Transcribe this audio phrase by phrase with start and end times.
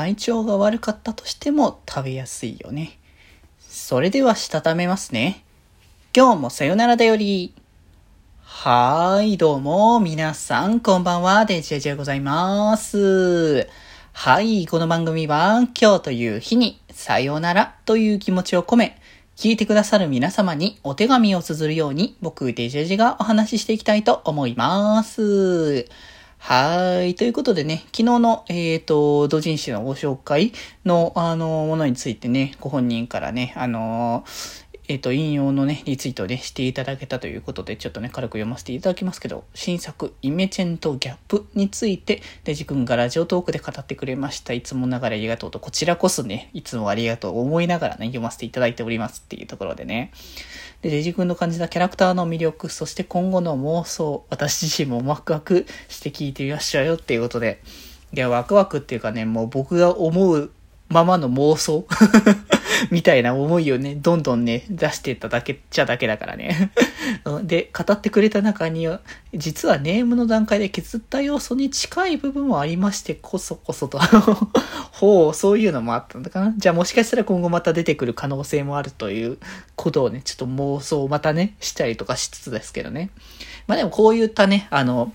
[0.00, 2.98] 体調が悪かったとしても食べやすいよね。
[3.58, 5.44] それではしたためますね。
[6.16, 7.54] 今日もさよならだより。
[8.40, 13.68] はーい、どうも、皆さん、こんばんは、デジェジでございます。
[14.14, 18.98] はい、この番組は、今日という日に、さよならという気持ちを込め、
[19.36, 25.84] 聞いてくださる皆様にお手紙を綴るように、僕、デジェジがお話ししていきたいと思います。
[26.42, 27.14] はい。
[27.16, 30.52] ということでね、昨日の、えっ、ー、と、土人誌のご紹介
[30.86, 34.24] の、あの、ものについてね、ご本人からね、あの、
[34.90, 44.52] えっ、と、引用のね、リツイートでしていただけたということで、ちょっとね、軽く読ませていただきますけど、新作、イメチェンとギャップについて、デジ君がラジオトークで語ってくれました。
[44.52, 50.10] いつもながらありがとうと、こちらこそね、いつもありがとう思いながらね、読ませていただいておりますっていうところでね。
[50.82, 57.62] で、デジ君の感じたキャラクターの魅力、そして今後の妄想、私自身もワクワクして聞いてみましたよっていうことで、
[58.12, 60.50] いや、ワクワクっていうかね、もう僕が思う
[60.88, 61.86] ままの妄想
[62.90, 66.70] みたいな思いをね、どんどんね、出していっただけっちゃだけだからね
[67.42, 69.00] で、語ってくれた中には、
[69.34, 73.98] 実はネームの段階で削った要素に近い部分もありまして、こそこそと
[74.92, 76.54] ほう、そういうのもあったんだかな。
[76.56, 79.38] じゃあもしかしたら今後また出てくる可能性もあるという
[79.76, 83.10] ことをね、ちょっと妄想をまたね、したりとかしつつですけどね。
[83.66, 85.12] まあでもこういったね、あの、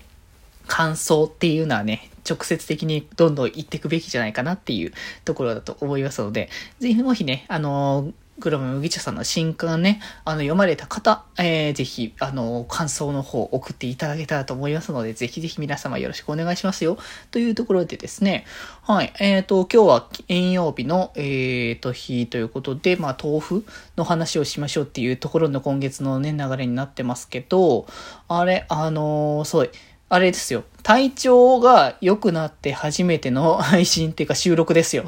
[0.66, 4.92] 感想っていうのはね、直接的にどんどん言っていくべきじゃないかなっていう
[5.24, 6.48] ところだと思いますので、
[6.80, 16.98] ぜひもしね、あの、グロム麦茶さんの新刊ね、あの、読まれた方、えー、ぜひ、あの、感想の方送っていただけたらと思いますので、ぜひぜひ皆様よろしくお願いしますよ。
[17.30, 18.44] というところでですね、
[18.82, 27.86] はい、えっ、ー、と、今日は金曜日の、えっ、ー、と、日ということで、まあ、豆腐の話をしましょうっていうところの今月のね、流れになってますけど、
[28.28, 29.70] あれ、あのー、そう、
[30.08, 30.64] あれですよ。
[30.84, 35.04] 体調が良くなって初めての配信っていうか収録ですよ。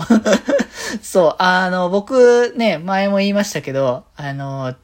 [1.02, 4.74] そう、あの、僕ね、前も言いましたけど、あの、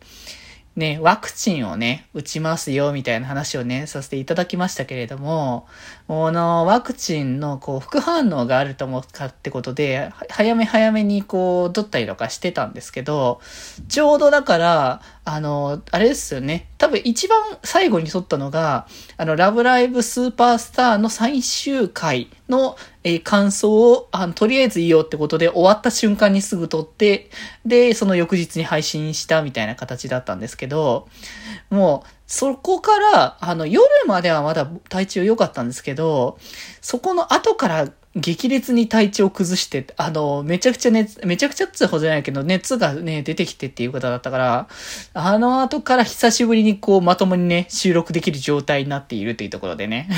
[0.77, 5.69] ね、ワクチンをね、打ちますよ、みたいな話をね、させていただきましたけれども、
[6.09, 13.41] このワクチンのこう副反応があると思うかってことで、早め早めにこう、取ったりとかしてたんですけど、
[13.89, 16.69] ちょうどだから、あの、あれですよね。
[16.77, 18.87] 多分一番最後に撮ったのが、
[19.17, 27.31] あの、ラブライブスーパースターの最終回の、えー、感想を、あの、とりあえずいいよってことで終わった瞬間にすぐ撮って、
[27.65, 31.09] で、その翌日に配信したみたいな形だったんですけど、
[31.71, 36.39] もう、そこから、あの、夜まではまだ体調良かったんですけど、
[36.83, 44.69] そこの後から激烈に体調崩して、あの、めちゃくちゃ熱、めちゃくちゃってほどじゃないけど、熱がね、出てきてっていう方だったから、
[45.15, 50.09] あの後から久しぶりにこう、まともにね、収録できる状態になっているというところでね。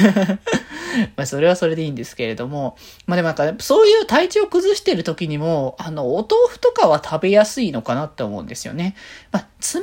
[1.17, 2.77] まあ、それはそれでいいんですけれども、
[3.07, 8.95] まあでもなんか、そういう体調崩してる時にも、あの、お豆腐とかは食べやすいのかなって思うんですよね。
[9.33, 9.83] まあ、冷たい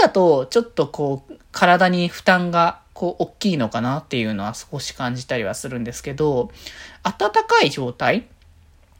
[0.00, 6.52] まだと、ちょっとこう、体に負担がこう、大きいのかなっていうのは少し感じたりはするんですけど、
[7.02, 8.26] 暖かい状態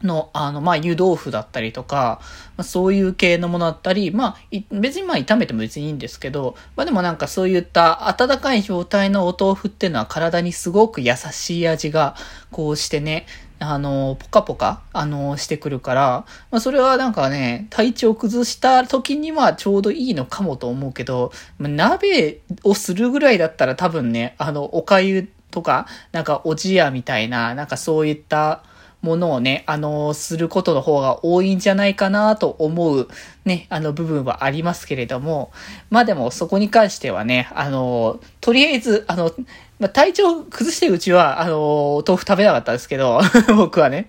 [0.02, 2.18] の、あの、まあ、湯豆腐だったりとか、
[2.56, 4.36] まあ、そういう系のものだったり、まあ、
[4.72, 12.16] 別にまあ、炒めても別にいいんですけど、まあ、でもなんかそういった温かい状態のお豆腐っていうのは体にすごく優しい味が、
[12.50, 13.26] こうしてね、
[13.62, 28.64] あの、ポカポカ、あの、してくるから、まあ、それはなんかね、体調崩した時にはちょうどいいのかもと思うけど、まあ、鍋をするぐらいだったら多分ね、あの、お粥とか、なんかおじやみたいな、なんかそういった、
[29.02, 33.08] ものをね、あの、することの方が多いんじゃないかなと思う
[33.44, 35.52] ね、あの部分はありますけれども、
[35.90, 39.32] まあでもそこに関してはね、あの、とりあえず、あの、
[39.80, 43.20] まあ、体調崩してるうちは、あの、豆腐食べなかったですけど、
[43.56, 44.08] 僕はね。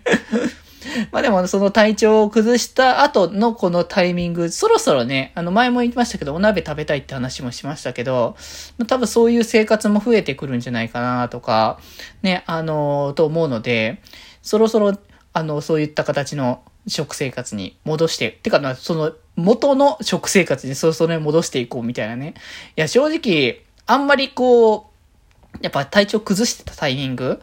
[1.11, 8.35] まあでも、その体調を崩した後のこのタイミング、そろそろね、あの前も言いましたけど、お鍋食べたいって話もしましたけど、
[8.77, 11.79] ま多分そういう生活も増えてくるんじゃないかなとか、
[12.21, 14.01] ね、あの、と思うので、
[14.43, 14.95] そろそろ、
[15.33, 22.35] あの、そういった形の食生活に戻して、てか、その、元の食生活にそろそろ戻していこうみたいなね。
[22.75, 24.91] いや、正直、あんまりこ
[25.55, 27.41] う、やっぱ体調崩してたタイミング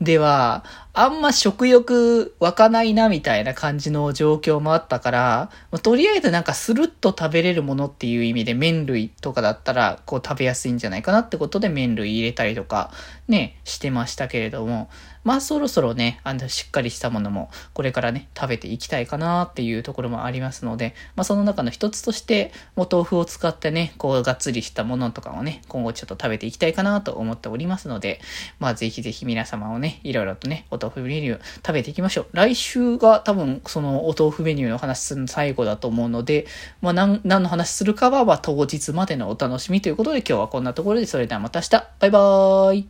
[0.00, 5.50] では、あんま食欲湧かないなみたいな感じの状況もあったから、
[5.82, 12.90] とりあえずなんかスルッと食べれるものっていう意味で麺類とかだったらこう食べやすいんじゃないかなってことで麺類入れたりとか
[13.26, 14.90] ね、してましたけれども、
[15.24, 28.20] まあそろそろね、あのしっかりしたものもこれからね、食べていきたいかなっていうところもありますので、まあその中の一つとして、お豆腐を使ってね、こうがっつりしたものとかをね、今後ちょっと食べていきたいかなと思っておりますので、
[28.58, 32.26] まあぜひぜひ皆様をね、いろいろとね、お豆腐メニュー食べていきましょう。
[32.32, 36.46] 来週が多分そのお豆腐メニューの話するの最後だと思うので、
[36.80, 41.70] まあ何、何の話するかは、まあ当日までのお楽しみということで今日はこんなところで、それではまた明日。
[42.00, 42.88] バイバーイ。